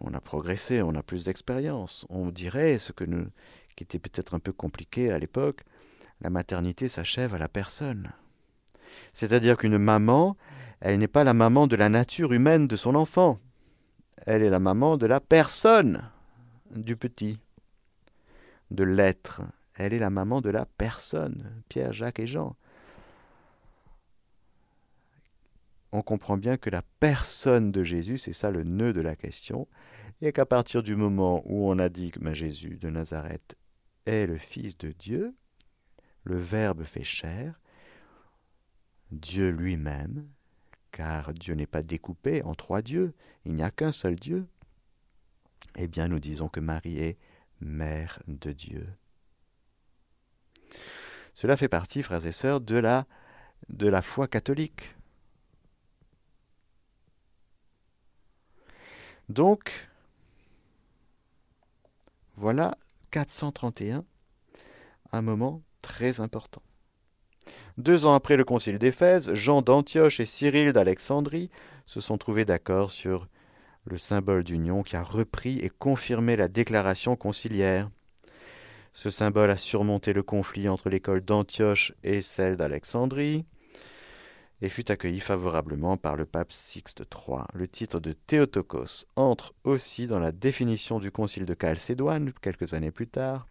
[0.03, 2.05] on a progressé, on a plus d'expérience.
[2.09, 3.27] On dirait ce que nous,
[3.75, 5.63] qui était peut-être un peu compliqué à l'époque,
[6.21, 8.11] la maternité s'achève à la personne.
[9.13, 10.37] C'est-à-dire qu'une maman,
[10.81, 13.39] elle n'est pas la maman de la nature humaine de son enfant,
[14.25, 16.09] elle est la maman de la personne
[16.71, 17.39] du petit,
[18.71, 19.41] de l'être.
[19.75, 22.55] Elle est la maman de la personne, Pierre, Jacques et Jean.
[25.93, 29.67] On comprend bien que la personne de Jésus, c'est ça le nœud de la question,
[30.21, 33.55] et qu'à partir du moment où on a dit que ben, Jésus de Nazareth
[34.07, 35.35] est le Fils de Dieu,
[36.23, 37.61] le Verbe fait chair,
[39.11, 40.27] Dieu lui-même,
[40.91, 43.13] car Dieu n'est pas découpé en trois dieux,
[43.45, 44.47] il n'y a qu'un seul Dieu,
[45.75, 47.19] eh bien nous disons que Marie est
[47.59, 48.87] mère de Dieu.
[51.35, 53.05] Cela fait partie, frères et sœurs, de la,
[53.69, 54.95] de la foi catholique.
[59.29, 59.89] Donc,
[62.35, 62.75] voilà
[63.11, 64.03] 431,
[65.11, 66.61] un moment très important.
[67.77, 71.49] Deux ans après le concile d'Éphèse, Jean d'Antioche et Cyril d'Alexandrie
[71.85, 73.27] se sont trouvés d'accord sur
[73.85, 77.89] le symbole d'union qui a repris et confirmé la déclaration conciliaire.
[78.93, 83.45] Ce symbole a surmonté le conflit entre l'école d'Antioche et celle d'Alexandrie
[84.63, 87.39] et fut accueilli favorablement par le pape Sixte III.
[87.53, 92.89] Le titre de Théotokos entre aussi dans la définition du concile de Chalcédoine quelques années
[92.89, 93.45] plus tard,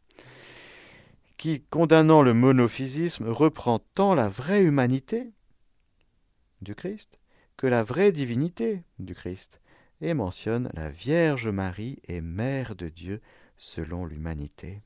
[1.37, 5.31] qui, condamnant le monophysisme, reprend tant la vraie humanité
[6.63, 7.19] du Christ
[7.59, 9.61] que la vraie divinité du Christ,
[10.01, 13.21] et mentionne la Vierge Marie et Mère de Dieu
[13.59, 14.81] selon l'humanité.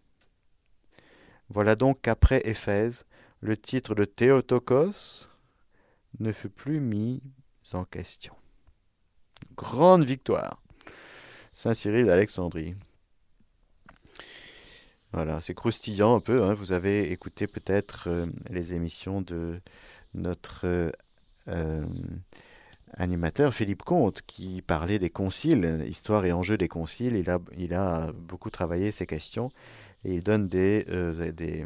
[1.50, 3.06] Voilà donc qu'après Éphèse,
[3.40, 5.28] le titre de Théotokos
[6.20, 7.22] ne fut plus mis
[7.72, 8.34] en question.
[9.56, 10.62] Grande victoire.
[11.52, 12.74] Saint Cyril d'Alexandrie.
[15.12, 16.42] Voilà, c'est croustillant un peu.
[16.42, 16.54] Hein.
[16.54, 19.60] Vous avez écouté peut-être euh, les émissions de
[20.12, 20.90] notre euh,
[21.48, 21.86] euh,
[22.94, 27.16] animateur Philippe Comte qui parlait des conciles, histoire et enjeux des conciles.
[27.16, 29.50] Il a, il a beaucoup travaillé ces questions
[30.04, 30.84] et il donne des,
[31.32, 31.64] des,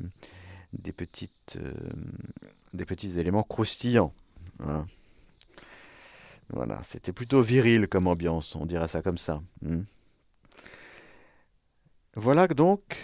[0.73, 1.59] des, petites,
[2.73, 4.15] des petits éléments croustillants.
[4.63, 4.87] Hein.
[6.53, 9.41] Voilà, c'était plutôt viril comme ambiance, on dira ça comme ça.
[9.63, 9.83] Hmm.
[12.15, 12.99] Voilà donc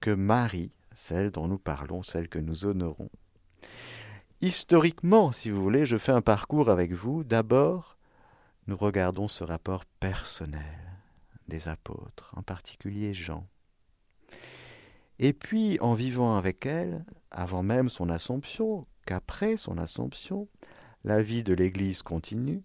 [0.00, 3.10] que Marie, celle dont nous parlons, celle que nous honorons,
[4.40, 7.22] historiquement, si vous voulez, je fais un parcours avec vous.
[7.22, 7.98] D'abord,
[8.66, 10.62] nous regardons ce rapport personnel
[11.48, 13.46] des apôtres, en particulier Jean.
[15.18, 20.48] Et puis, en vivant avec elle, avant même son assomption, qu'après son assomption,
[21.02, 22.62] la vie de l'Église continue.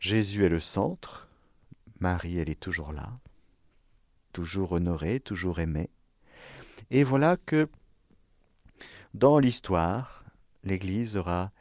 [0.00, 1.28] Jésus est le centre,
[2.00, 3.20] Marie, elle est toujours là,
[4.32, 5.88] toujours honorée, toujours aimée.
[6.90, 7.68] Et voilà que
[9.14, 10.24] dans l'histoire,
[10.64, 11.52] l'Église aura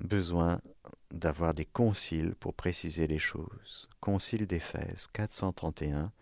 [0.00, 0.62] besoin
[1.10, 3.90] d'avoir des conciles pour préciser les choses.
[4.00, 6.12] Concile d'Éphèse 431,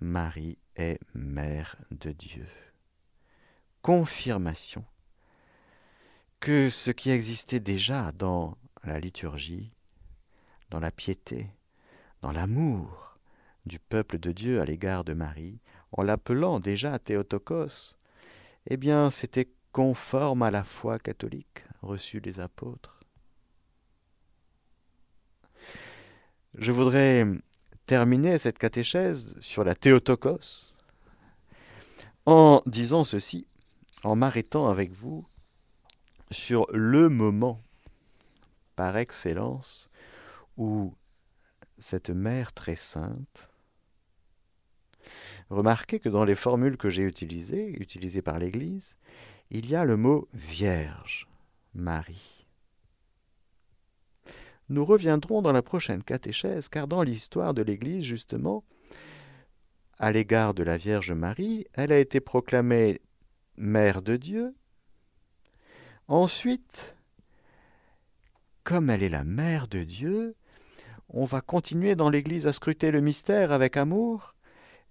[0.00, 2.46] Marie est mère de Dieu.
[3.82, 4.84] Confirmation
[6.40, 9.72] que ce qui existait déjà dans la liturgie,
[10.70, 11.50] dans la piété,
[12.22, 13.18] dans l'amour
[13.66, 15.60] du peuple de Dieu à l'égard de Marie,
[15.92, 17.96] en l'appelant déjà Théotokos,
[18.66, 23.00] eh bien c'était conforme à la foi catholique reçue des apôtres.
[26.54, 27.26] Je voudrais
[27.86, 30.72] terminer cette catéchèse sur la Théotokos
[32.26, 33.46] en disant ceci,
[34.04, 35.26] en m'arrêtant avec vous
[36.30, 37.58] sur le moment
[38.76, 39.88] par excellence
[40.56, 40.94] où
[41.78, 43.48] cette mère très sainte,
[45.50, 48.96] remarquez que dans les formules que j'ai utilisées, utilisées par l'Église,
[49.50, 51.28] il y a le mot Vierge,
[51.74, 52.46] Marie.
[54.68, 58.64] Nous reviendrons dans la prochaine catéchèse, car dans l'histoire de l'Église, justement,
[59.98, 63.00] à l'égard de la Vierge Marie, elle a été proclamée
[63.56, 64.54] Mère de Dieu,
[66.08, 66.96] Ensuite,
[68.64, 70.34] comme elle est la mère de Dieu,
[71.10, 74.34] on va continuer dans l'Église à scruter le mystère avec amour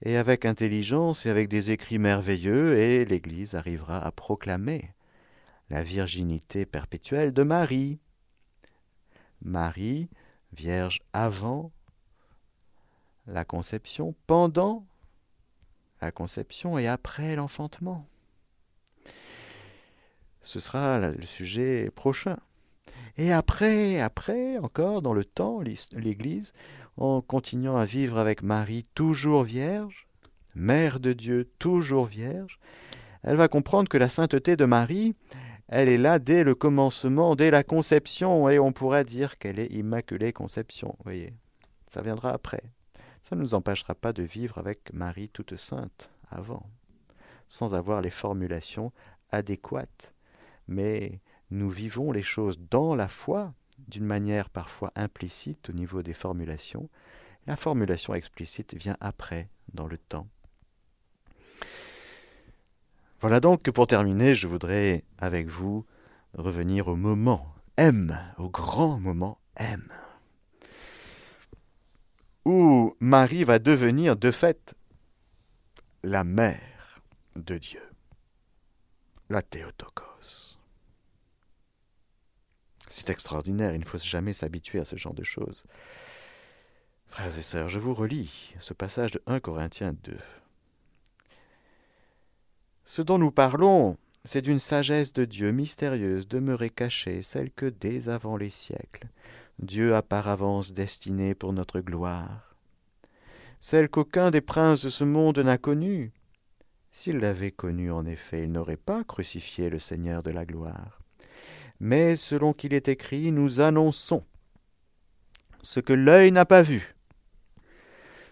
[0.03, 4.93] et avec intelligence et avec des écrits merveilleux, et l'Église arrivera à proclamer
[5.71, 7.99] la virginité perpétuelle de Marie.
[9.41, 10.09] Marie,
[10.53, 11.71] vierge avant
[13.25, 14.85] la conception, pendant
[15.99, 18.07] la conception et après l'enfantement.
[20.47, 22.37] Ce sera le sujet prochain.
[23.17, 25.59] Et après, après, encore dans le temps,
[25.91, 26.53] l'Église,
[26.95, 30.07] en continuant à vivre avec Marie toujours vierge,
[30.55, 32.61] Mère de Dieu toujours vierge,
[33.23, 35.15] elle va comprendre que la sainteté de Marie,
[35.67, 39.73] elle est là dès le commencement, dès la conception, et on pourrait dire qu'elle est
[39.73, 40.95] Immaculée Conception.
[41.03, 41.33] Voyez,
[41.89, 42.63] ça viendra après.
[43.21, 46.63] Ça ne nous empêchera pas de vivre avec Marie toute sainte avant,
[47.49, 48.93] sans avoir les formulations
[49.29, 50.13] adéquates
[50.67, 53.53] mais nous vivons les choses dans la foi,
[53.87, 56.89] d'une manière parfois implicite au niveau des formulations.
[57.45, 60.27] La formulation explicite vient après, dans le temps.
[63.19, 65.85] Voilà donc que pour terminer, je voudrais avec vous
[66.33, 69.91] revenir au moment M, au grand moment M,
[72.45, 74.75] où Marie va devenir de fait
[76.03, 77.01] la mère
[77.35, 77.81] de Dieu,
[79.29, 80.56] la Théotokos.
[82.87, 85.63] C'est extraordinaire, il ne faut jamais s'habituer à ce genre de choses.
[87.07, 90.17] Frères et sœurs, je vous relis ce passage de 1 Corinthiens 2.
[92.85, 98.09] Ce dont nous parlons, c'est d'une sagesse de Dieu mystérieuse, demeurée cachée, celle que dès
[98.09, 99.07] avant les siècles,
[99.59, 102.55] Dieu a par avance destinée pour notre gloire.
[103.59, 106.13] Celle qu'aucun des princes de ce monde n'a connue.
[106.91, 111.01] S'il l'avait connue en effet, il n'aurait pas crucifié le Seigneur de la gloire
[111.79, 114.23] mais selon qu'il est écrit, nous annonçons
[115.61, 116.95] ce que l'œil n'a pas vu,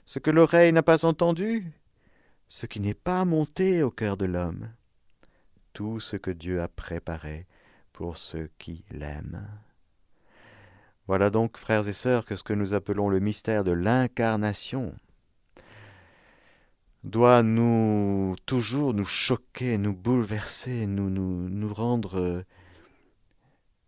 [0.05, 1.71] ce que l'oreille n'a pas entendu,
[2.47, 4.69] ce qui n'est pas monté au cœur de l'homme,
[5.73, 7.47] tout ce que Dieu a préparé
[7.91, 9.47] pour ceux qui l'aiment.
[11.07, 14.95] Voilà donc, frères et sœurs, que ce que nous appelons le mystère de l'incarnation
[17.03, 22.43] doit nous toujours nous choquer, nous bouleverser, nous, nous, nous rendre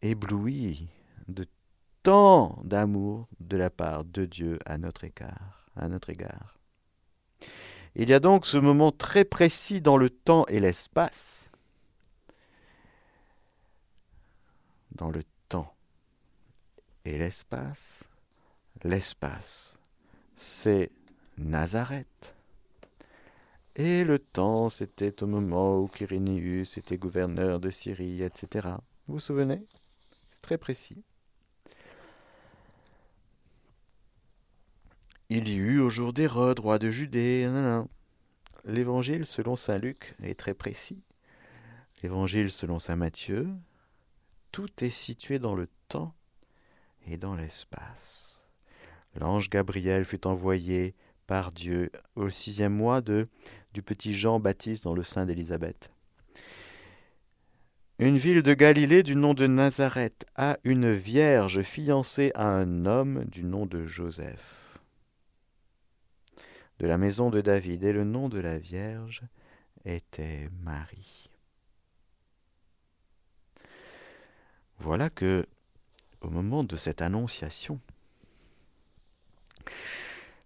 [0.02, 0.88] éblouis
[1.28, 1.46] de
[2.04, 6.58] tant d'amour de la part de Dieu à notre égard, à notre égard.
[7.96, 11.52] Il y a donc ce moment très précis dans le temps et l'espace.
[14.92, 15.74] Dans le temps
[17.06, 18.10] et l'espace,
[18.84, 19.78] l'espace,
[20.36, 20.92] c'est
[21.38, 22.36] Nazareth.
[23.76, 28.70] Et le temps, c'était au moment où Quirinius était gouverneur de Syrie, etc.
[29.08, 29.66] Vous vous souvenez?
[30.48, 31.04] Très précis.
[35.28, 37.52] Il y eut au jour d'Hérode, roi de Judée.
[38.64, 41.04] L'évangile selon saint Luc est très précis.
[42.02, 43.50] L'évangile selon saint Matthieu,
[44.54, 46.16] tout est situé dans le temps
[47.08, 48.46] et dans l'espace.
[49.16, 50.96] L'ange Gabriel fut envoyé
[51.26, 53.28] par Dieu au sixième mois de,
[53.74, 55.92] du petit Jean-Baptiste dans le sein d'Élisabeth.
[58.00, 63.26] Une ville de Galilée du nom de Nazareth a une vierge fiancée à un homme
[63.26, 64.78] du nom de Joseph.
[66.78, 69.24] De la maison de David, et le nom de la vierge
[69.84, 71.32] était Marie.
[74.78, 75.48] Voilà que,
[76.22, 77.80] au moment de cette annonciation,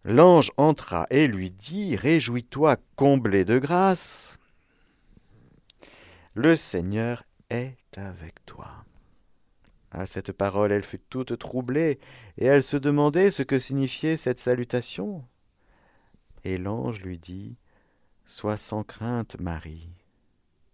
[0.04, 4.40] L'ange entra et lui dit, Réjouis-toi, comblé de grâce,
[6.34, 8.86] le Seigneur est avec toi.
[9.92, 12.00] À cette parole, elle fut toute troublée,
[12.38, 15.26] et elle se demandait ce que signifiait cette salutation.
[16.44, 17.58] Et l'ange lui dit,
[18.26, 19.90] Sois sans crainte, Marie,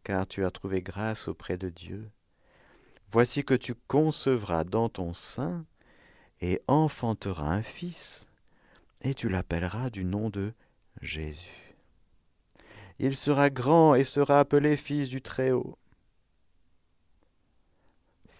[0.03, 2.11] car tu as trouvé grâce auprès de Dieu.
[3.09, 5.65] Voici que tu concevras dans ton sein
[6.41, 8.27] et enfanteras un fils
[9.01, 10.53] et tu l'appelleras du nom de
[11.01, 11.75] Jésus.
[12.99, 15.77] Il sera grand et sera appelé fils du Très-Haut.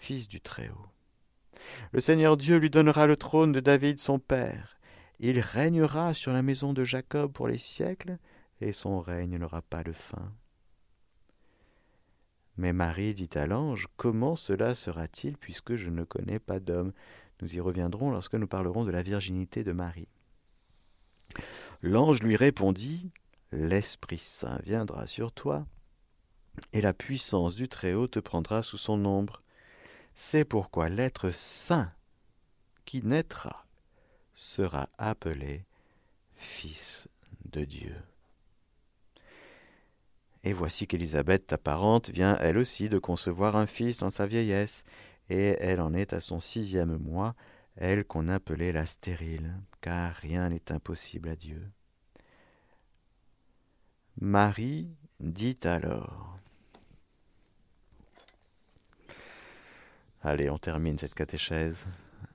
[0.07, 0.87] Du Très-Haut.
[1.91, 4.77] Le Seigneur Dieu lui donnera le trône de David son père.
[5.19, 8.17] Il régnera sur la maison de Jacob pour les siècles,
[8.61, 10.31] et son règne n'aura pas de fin.
[12.55, 16.93] Mais Marie dit à l'ange, Comment cela sera-t-il puisque je ne connais pas d'homme?
[17.41, 20.07] Nous y reviendrons lorsque nous parlerons de la virginité de Marie.
[21.81, 23.11] L'ange lui répondit,
[23.51, 25.67] L'Esprit Saint viendra sur toi,
[26.71, 29.43] et la puissance du Très-Haut te prendra sous son ombre.
[30.19, 31.93] C'est pourquoi l'être saint
[32.85, 33.67] qui naîtra
[34.33, 35.63] sera appelé
[36.35, 37.07] Fils
[37.45, 37.95] de Dieu.
[40.43, 44.85] Et voici qu'Élisabeth, ta parente, vient elle aussi de concevoir un fils dans sa vieillesse,
[45.29, 47.35] et elle en est à son sixième mois,
[47.75, 51.61] elle qu'on appelait la stérile, car rien n'est impossible à Dieu.
[54.19, 54.89] Marie
[55.19, 56.39] dit alors.
[60.29, 61.87] Allez, on termine cette catéchèse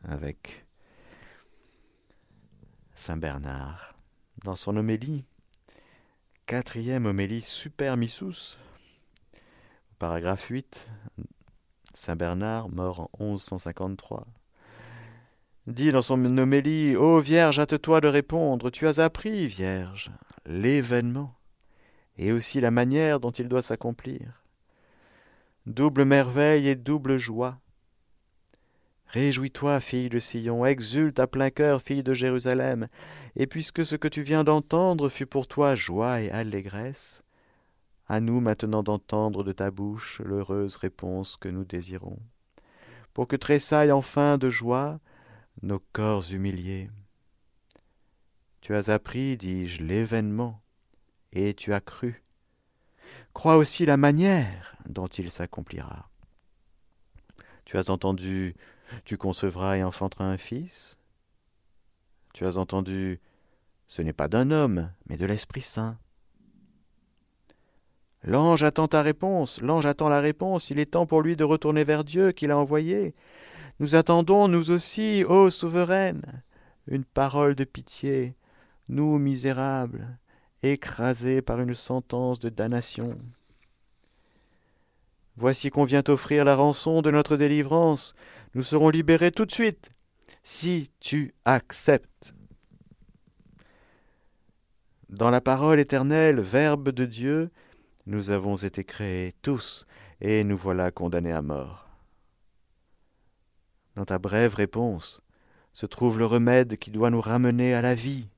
[0.02, 0.64] avec
[2.94, 3.94] Saint Bernard.
[4.44, 5.26] Dans son homélie,
[6.46, 8.56] quatrième homélie Super Missus,
[9.98, 10.88] paragraphe 8,
[11.92, 14.26] Saint Bernard, mort en 1153
[15.66, 20.10] dit dans son homélie Ô Vierge, hâte-toi de répondre, tu as appris, Vierge,
[20.46, 21.34] l'événement,
[22.16, 24.42] et aussi la manière dont il doit s'accomplir.
[25.66, 27.58] Double merveille et double joie.
[29.08, 32.88] Réjouis-toi, fille de Sion, exulte à plein cœur, fille de Jérusalem,
[33.36, 37.22] et puisque ce que tu viens d'entendre fut pour toi joie et allégresse,
[38.08, 42.18] à nous maintenant d'entendre de ta bouche l'heureuse réponse que nous désirons.
[43.12, 44.98] Pour que tressaille enfin de joie
[45.60, 46.90] nos corps humiliés.
[48.62, 50.62] Tu as appris, dis-je, l'événement,
[51.32, 52.22] et tu as cru.
[53.34, 56.08] Crois aussi la manière dont il s'accomplira.
[57.64, 58.54] Tu as entendu,
[59.04, 60.98] tu concevras et enfanteras un fils?
[62.34, 63.20] Tu as entendu,
[63.86, 65.98] ce n'est pas d'un homme, mais de l'Esprit Saint.
[68.24, 71.82] L'ange attend ta réponse, l'ange attend la réponse, il est temps pour lui de retourner
[71.82, 73.14] vers Dieu qui l'a envoyé.
[73.80, 76.22] Nous attendons, nous aussi, ô souveraine,
[76.86, 78.36] une parole de pitié,
[78.88, 80.18] nous misérables,
[80.62, 83.18] écrasés par une sentence de damnation.
[85.36, 88.14] Voici qu'on vient offrir la rançon de notre délivrance.
[88.54, 89.92] Nous serons libérés tout de suite,
[90.42, 92.34] si tu acceptes.
[95.08, 97.50] Dans la parole éternelle, Verbe de Dieu,
[98.04, 99.86] nous avons été créés tous,
[100.20, 101.88] et nous voilà condamnés à mort.
[103.94, 105.22] Dans ta brève réponse
[105.72, 108.28] se trouve le remède qui doit nous ramener à la vie.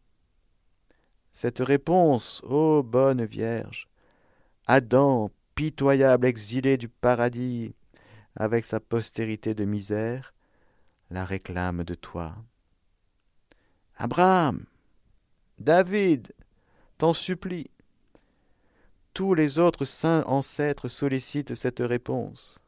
[1.33, 3.89] cette réponse, ô bonne Vierge.
[4.69, 7.75] Adam, pitoyable exilé du paradis,
[8.37, 10.35] avec sa postérité de misère,
[11.11, 12.35] la réclame de toi.
[13.97, 14.65] Abraham,
[15.59, 16.33] David,
[16.99, 17.71] t'en supplie.
[19.13, 22.59] Tous les autres saints ancêtres sollicitent cette réponse.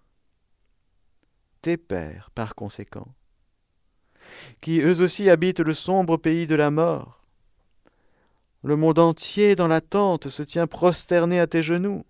[1.63, 3.09] Tes pères, par conséquent,
[4.61, 7.25] qui eux aussi habitent le sombre pays de la mort.
[8.63, 12.05] Le monde entier dans l'attente se tient prosterné à tes genoux.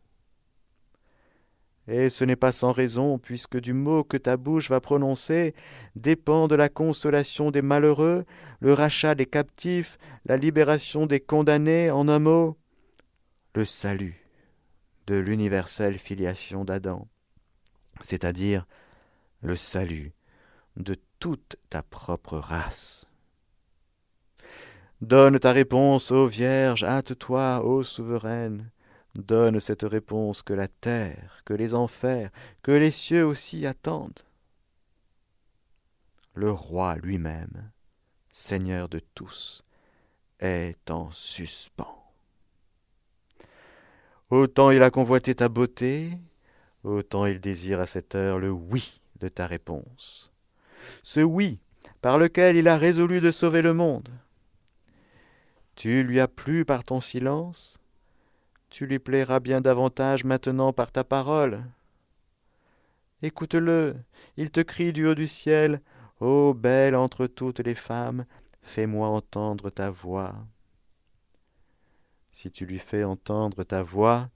[1.88, 5.54] Et ce n'est pas sans raison, puisque du mot que ta bouche va prononcer
[5.94, 8.24] dépend de la consolation des malheureux,
[8.60, 12.56] le rachat des captifs, la libération des condamnés, en un mot,
[13.54, 14.26] le salut
[15.06, 17.06] de l'universelle filiation d'Adam,
[18.00, 18.66] c'est-à-dire
[19.42, 20.12] le salut
[20.76, 23.06] de toute ta propre race.
[25.00, 28.70] Donne ta réponse, ô Vierge, hâte-toi, ô souveraine,
[29.16, 32.30] donne cette réponse que la terre, que les enfers,
[32.62, 34.22] que les cieux aussi attendent.
[36.34, 37.70] Le roi lui-même,
[38.30, 39.64] Seigneur de tous,
[40.40, 42.04] est en suspens.
[44.30, 46.18] Autant il a convoité ta beauté,
[46.84, 50.30] autant il désire à cette heure le oui de ta réponse.
[51.02, 51.60] Ce oui
[52.00, 54.08] par lequel il a résolu de sauver le monde.
[55.74, 57.78] Tu lui as plu par ton silence,
[58.76, 61.64] tu lui plairas bien davantage maintenant par ta parole.
[63.22, 63.96] Écoute-le,
[64.36, 65.80] il te crie du haut du ciel,
[66.20, 68.26] Ô belle entre toutes les femmes,
[68.60, 70.34] fais-moi entendre ta voix.
[72.30, 74.28] Si tu lui fais entendre ta voix,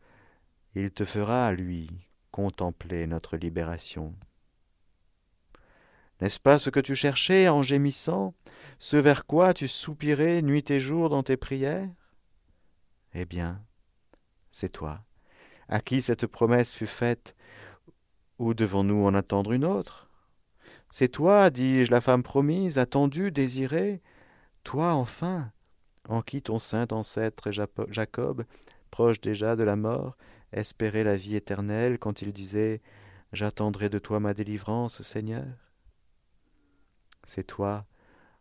[0.74, 1.90] il te fera, lui,
[2.30, 4.14] contempler notre libération.
[6.22, 8.32] N'est-ce pas ce que tu cherchais en gémissant,
[8.78, 11.90] ce vers quoi tu soupirais nuit et jour dans tes prières?
[13.12, 13.60] Eh bien,
[14.50, 15.00] c'est toi,
[15.68, 17.34] à qui cette promesse fut faite,
[18.38, 20.10] ou devons-nous en attendre une autre?
[20.88, 24.02] C'est toi, dis-je, la femme promise, attendue, désirée,
[24.64, 25.52] toi enfin,
[26.08, 28.44] en qui ton saint ancêtre Jacob,
[28.90, 30.16] proche déjà de la mort,
[30.52, 32.80] espérait la vie éternelle quand il disait
[33.32, 35.46] J'attendrai de toi ma délivrance, Seigneur
[37.30, 37.86] c'est toi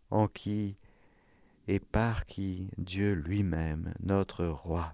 [0.10, 0.78] en qui
[1.68, 4.94] et par qui Dieu lui-même, notre roi,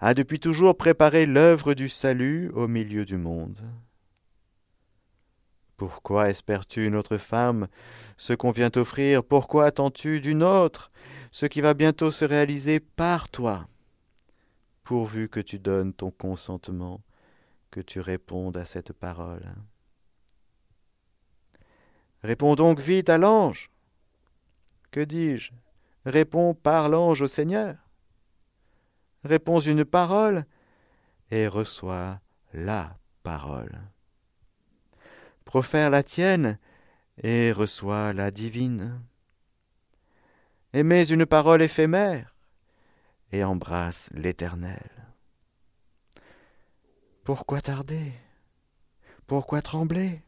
[0.00, 3.60] a depuis toujours préparé l'œuvre du salut au milieu du monde.
[5.76, 7.66] Pourquoi espères-tu une autre femme?
[8.18, 10.90] Ce qu'on vient t'offrir Pourquoi attends-tu d'une autre?
[11.30, 13.66] Ce qui va bientôt se réaliser par toi
[14.84, 17.00] Pourvu que tu donnes ton consentement,
[17.70, 19.54] que tu répondes à cette parole.
[22.22, 23.70] Réponds donc vite à l'ange.
[24.90, 25.52] Que dis-je?
[26.04, 27.76] Réponds par l'ange au Seigneur.
[29.24, 30.46] Réponds une parole
[31.30, 32.20] et reçois
[32.52, 33.78] la parole.
[35.44, 36.58] Profère la tienne
[37.22, 39.02] et reçois la divine.
[40.72, 42.34] Aimez une parole éphémère
[43.32, 44.90] et embrasse l'Éternel.
[47.24, 48.12] Pourquoi tarder?
[49.26, 50.22] Pourquoi trembler?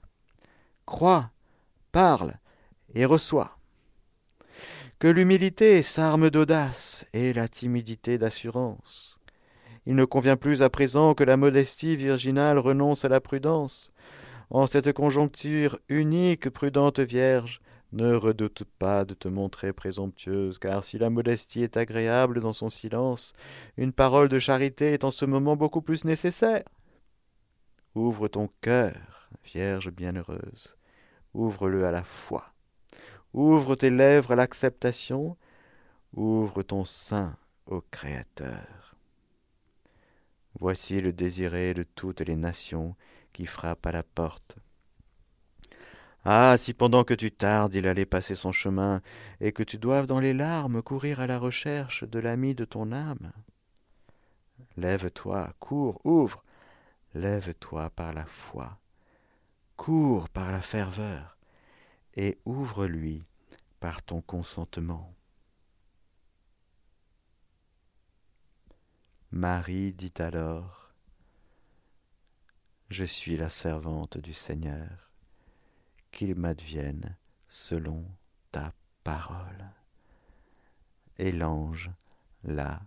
[0.84, 1.30] Crois
[1.92, 2.34] parle
[2.94, 3.58] et reçoit.
[5.02, 9.18] Que l'humilité s'arme d'audace et la timidité d'assurance.
[9.84, 13.90] Il ne convient plus à présent que la modestie virginale renonce à la prudence.
[14.48, 20.98] En cette conjoncture unique, prudente Vierge, ne redoute pas de te montrer présomptueuse, car si
[20.98, 23.32] la modestie est agréable dans son silence,
[23.76, 26.62] une parole de charité est en ce moment beaucoup plus nécessaire.
[27.96, 30.76] Ouvre ton cœur, Vierge bienheureuse,
[31.34, 32.51] ouvre-le à la foi.
[33.34, 35.38] Ouvre tes lèvres à l'acceptation,
[36.12, 38.94] ouvre ton sein au Créateur.
[40.60, 42.94] Voici le désiré de toutes les nations
[43.32, 44.56] qui frappe à la porte.
[46.24, 49.00] Ah, si pendant que tu tardes il allait passer son chemin,
[49.40, 52.92] et que tu doives dans les larmes courir à la recherche de l'ami de ton
[52.92, 53.32] âme.
[54.76, 56.44] Lève-toi, cours, ouvre,
[57.14, 58.78] lève-toi par la foi,
[59.76, 61.31] cours par la ferveur
[62.14, 63.24] et ouvre-lui
[63.80, 65.14] par ton consentement.
[69.30, 70.92] Marie dit alors,
[72.90, 75.10] Je suis la servante du Seigneur,
[76.10, 77.16] qu'il m'advienne
[77.48, 78.04] selon
[78.50, 79.70] ta parole.
[81.18, 81.90] Et l'ange
[82.44, 82.82] la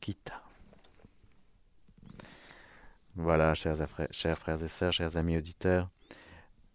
[0.00, 0.42] quitta.
[3.16, 5.88] Voilà, chers, frères et sœurs, chers amis auditeurs,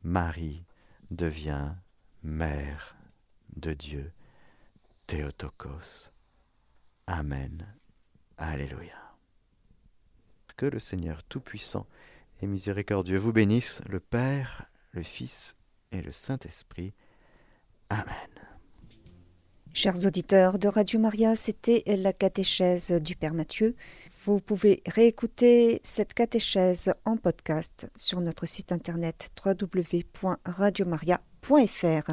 [0.04, 0.64] Marie
[1.12, 1.74] devient
[2.24, 2.96] mère
[3.56, 4.12] de Dieu,
[5.08, 6.12] Théotokos.
[7.08, 7.66] Amen.
[8.38, 9.16] Alléluia.
[10.56, 11.88] Que le Seigneur Tout-Puissant
[12.42, 15.56] et Miséricordieux vous bénisse, le Père, le Fils
[15.92, 16.94] et le Saint-Esprit.
[17.90, 18.30] Amen.
[19.74, 23.76] Chers auditeurs de Radio Maria, c'était la catéchèse du Père Mathieu.
[24.26, 32.12] Vous pouvez réécouter cette catéchèse en podcast sur notre site internet www.radiomaria.fr.